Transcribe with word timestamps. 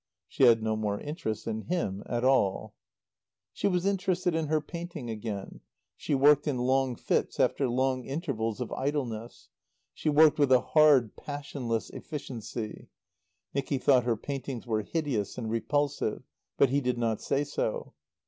She 0.27 0.45
had 0.45 0.63
no 0.63 0.75
more 0.75 0.99
interest 0.99 1.45
in 1.45 1.61
him 1.65 2.01
at 2.07 2.23
all. 2.23 2.73
She 3.53 3.67
was 3.67 3.85
interested 3.85 4.33
in 4.33 4.47
her 4.47 4.59
painting 4.59 5.11
again. 5.11 5.59
She 5.95 6.15
worked 6.15 6.47
in 6.47 6.57
long 6.57 6.95
fits, 6.95 7.39
after 7.39 7.67
long 7.69 8.03
intervals 8.05 8.59
of 8.59 8.71
idleness. 8.71 9.49
She 9.93 10.09
worked 10.09 10.39
with 10.39 10.51
a 10.51 10.61
hard, 10.61 11.15
passionless 11.15 11.91
efficiency. 11.91 12.87
Nicky 13.53 13.77
thought 13.77 14.03
her 14.05 14.17
paintings 14.17 14.65
were 14.65 14.81
hideous 14.81 15.37
and 15.37 15.51
repulsive; 15.51 16.23
but 16.57 16.71
he 16.71 16.81
did 16.81 16.97
not 16.97 17.21
say 17.21 17.43
so. 17.43 17.93